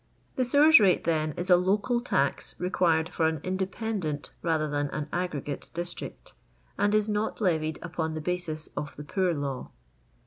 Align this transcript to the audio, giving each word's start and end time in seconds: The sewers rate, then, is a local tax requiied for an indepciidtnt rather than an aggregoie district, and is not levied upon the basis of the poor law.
The 0.35 0.45
sewers 0.45 0.79
rate, 0.79 1.03
then, 1.03 1.33
is 1.33 1.51
a 1.51 1.55
local 1.55 2.01
tax 2.01 2.55
requiied 2.59 3.07
for 3.07 3.27
an 3.27 3.39
indepciidtnt 3.41 4.31
rather 4.41 4.67
than 4.67 4.89
an 4.89 5.05
aggregoie 5.13 5.71
district, 5.75 6.33
and 6.75 6.95
is 6.95 7.07
not 7.07 7.39
levied 7.39 7.77
upon 7.83 8.15
the 8.15 8.19
basis 8.21 8.67
of 8.75 8.95
the 8.95 9.03
poor 9.03 9.35
law. 9.35 9.69